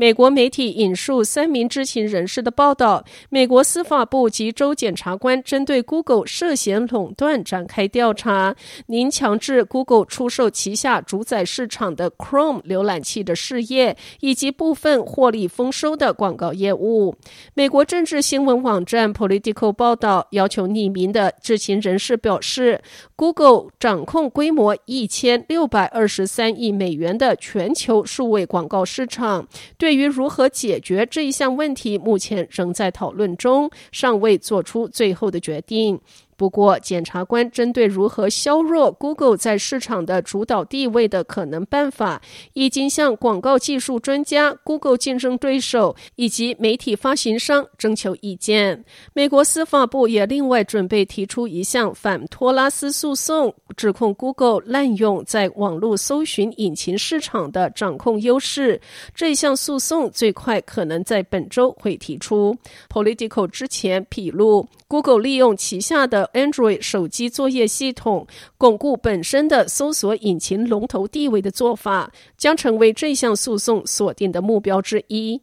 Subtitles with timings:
[0.00, 17.14] 美国媒体引述三名知情人士的报道，美国司法部及州检察官针对 Google 涉嫌垄断展开调查，您强制 Google 出售旗下主宰市场的 Chrome 浏览器的事业，以及部分获利丰收的广告业务。
[17.52, 22.80] 美国政治新闻网站 Politico 报道，要求匿名的知情人士表示
[23.16, 29.46] ，Google 掌控规模一千六百二十三亿美元的全球数位广告市场。
[29.76, 29.89] 对。
[29.90, 35.98] 对于如何解决这一项问题，目前仍在讨论中，尚未做出最后的决定。
[36.40, 42.22] 不过，检察官针对如何削弱 Google 在市场的主导地位的可能办法，
[42.54, 48.82] 已经向广告技术专家、Google 竞争对手以及媒体发行商征求意见。
[49.12, 58.80] 美国司法部也另外准备提出一项反托拉斯诉讼，指控 Google 滥用在网络搜寻引擎市场的掌控优势。
[59.14, 62.56] 这项诉讼最快可能在本周会提出。
[62.88, 68.26] Politico 之前披露，Google 利用旗下的 Android 手机作业系统
[68.58, 75.42] 巩固本身的搜索引擎龙头地位的做法，将成为这项诉讼锁定的目标之一。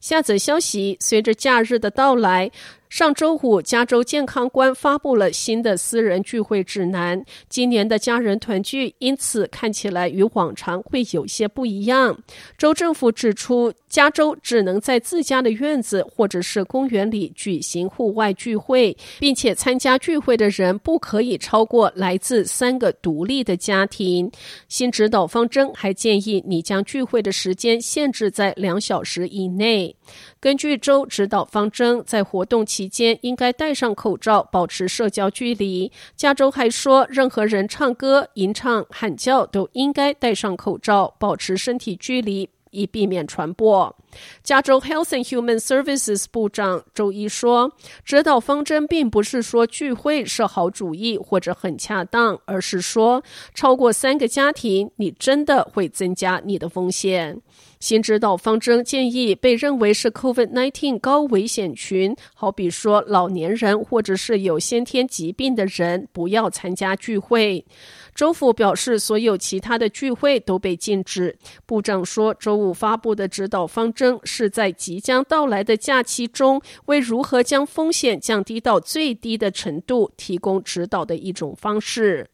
[0.00, 2.50] 下则消息，随着假日的到来。
[2.88, 7.24] 上周五，加州健康官发布了新的私人聚会指南。
[7.48, 12.16] 今年的家人团聚因此看起来与往常会有些不一样。
[12.56, 24.30] 州政府指出，加州只能在自家的院子或者是公园里举行户外聚会，并且参加聚会的人不可以超过来自三个独立的家庭。
[24.68, 29.94] 新指导方针还建议你将聚会的时间限制在两小时以内。
[30.38, 35.90] 根据州指导方针，在活动期期间应该戴上口罩，保持社交距离。
[36.14, 43.96] 加州还说，任何人唱歌、吟唱、喊叫都应该戴上口罩，保持身体距离，以避免传播。
[44.42, 47.72] 加州 Health and Human Services 部长周一说，
[48.04, 53.22] 指导方针并不是说聚会是好主意或者很恰当，而是说
[53.54, 57.40] 超过三个家庭，你真的会增加你的风险。
[57.78, 67.64] 新指导方针建议被认为是 COVID-19 高危险群，好比说老年人或者是有先天疾病的人，不要参加聚会。
[68.14, 71.36] 州府表示，所有其他的聚会都被禁止。
[71.66, 82.30] 部长说，周五发布的指导方针是在即将到来的假期中，为如何将风险降低到最低的程度提供指导的一种方式。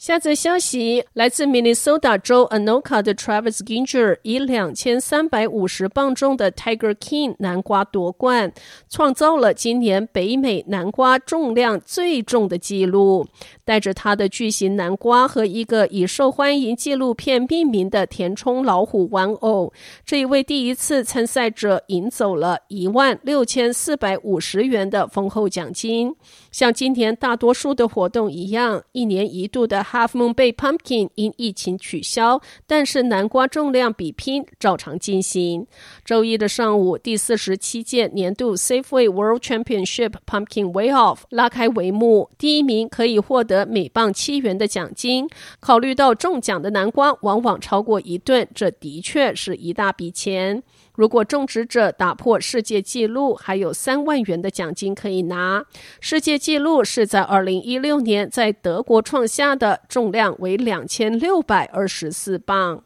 [0.00, 8.50] 下则消息，来自明尼苏达州 Anoka 的 Travis Ginger 以两千三百五十磅重的 Tiger King 南瓜夺冠，
[8.88, 13.26] 创造了今年北美南瓜重量最重的纪录。
[13.66, 19.72] 带着他的巨型南瓜和一个以受欢迎纪录片命名的填充老虎玩偶，
[20.04, 26.16] 这一位第一次参赛者赢走了一万六千四百五十元的丰厚奖金。
[26.50, 35.66] 像今年大多数的活动一样，一年一度的 Half Moon Bay Pumpkin 因疫情取消，但是南瓜重量比拼照常进行。
[36.04, 43.66] 周一的上午，第四十七届年度 Safeway World Championship Pumpkin Weigh Off 拉开帷幕，第一名可以获得。
[43.66, 45.28] 每磅七元的奖金，
[45.60, 50.62] 考虑到中奖的南瓜往往超过一吨，这的确是一大笔钱。
[50.94, 55.64] 如果种植者打破世界纪录，还有三万元的奖金可以拿。
[56.00, 62.82] 世界纪录是在二零一六年在德国创下的，重量为两千六百二十四磅。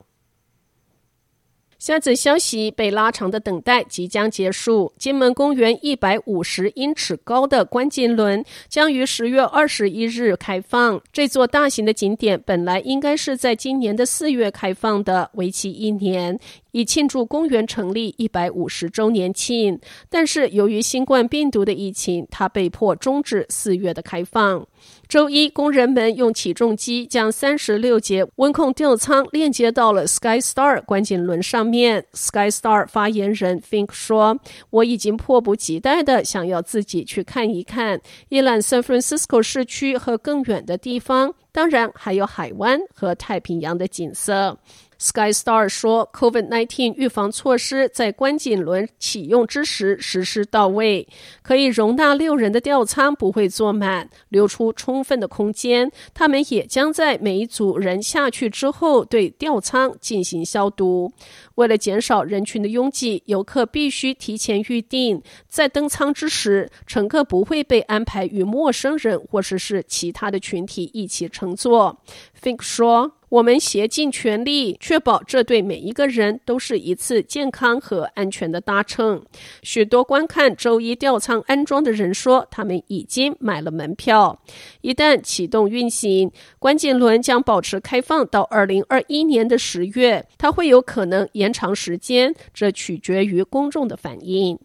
[1.76, 4.94] 下则消息，被拉长的等待即将结束。
[4.96, 10.98] 金门公园一百五十英尺高的观景轮将于十月二十一日开放。
[11.12, 16.40] 这座大型的景点本来应该是在今年的四月开放的，为期一年。
[16.74, 19.78] 以庆祝公园成立一百五十周年庆，
[20.10, 24.66] 但是由于新冠病毒的疫情，它被迫终止四月的开放。
[25.08, 32.06] 周一，工人们用起重机将三十六节温控吊舱链接到了 Sky Star 观景轮上面。
[32.12, 38.00] Sky Star 发言人 Fink 说：“我已经迫不及待地想要自己去看一看，
[38.30, 44.58] 一览 San Francisco 市区和更远的地方。”当然还有海湾和太平洋的景色。
[44.96, 51.06] SkyStar 说，COVID-19 预防措施在观景轮启用之时实施到位，
[51.42, 55.90] 可以容纳六人的吊舱不会坐满，留出充分的空间。
[56.14, 61.12] 他们也将在每一组人下去之后对吊舱进行消毒。
[61.56, 65.20] 为了减少人群的拥挤，游客必须提前预定。
[65.48, 72.00] 在登舱之时，乘客不会被安排与陌生人或者，是其他的群体一起乘乘坐。
[72.42, 73.12] Fink 说。
[73.30, 79.20] 我们竭尽全力确保这对每一个人都是一次健康和安全的搭乘。
[79.64, 84.40] 许多观看周一吊舱安装的人说，他们已经买了门票。
[84.82, 86.30] 一旦启动运行，
[86.60, 90.24] 观景轮将保持开放到二零二一年的十月。
[90.38, 94.56] 它会有可能延长时间，这取决于公众的反应。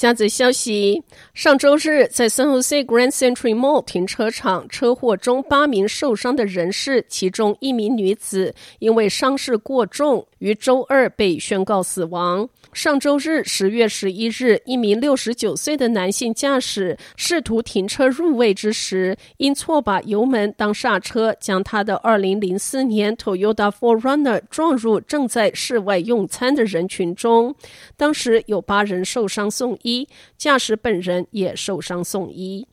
[0.00, 1.02] 下则消息：
[1.34, 12.48] 上周日，在 San Jose Grand Century Mall 停车场车祸中，八名受伤的人士，其中一名女子因为伤势过重，于周二被宣告死亡。
[12.72, 27.54] 上周日，十月十一日，一名六十九岁的男性驾驶试图停车入位之时，因错把油门当刹车，将他的二零零四年 Toyota 4Runner 撞入正在室外用餐的人群中。
[27.96, 32.66] 当时有八人受伤送医一，驾驶本人也受伤送医。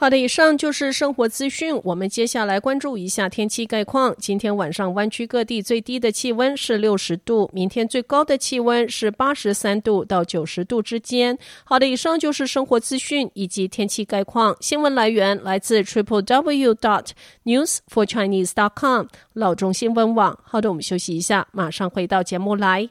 [0.00, 1.76] 好的，以上就是生活资讯。
[1.82, 4.14] 我们接下来关注一下天气概况。
[4.16, 11.36] 今天晚上湾区各地最低的气温是六十度，明天最高的气温是八十三度到九十度之间。
[11.64, 14.56] 好的，以上就是生活资讯以及天气概况。
[14.60, 17.08] 新闻来源来自 triple w dot
[17.44, 20.38] news for chinese dot com 老中新闻网。
[20.44, 22.88] 好的，我们休息一下，马上回到节目来。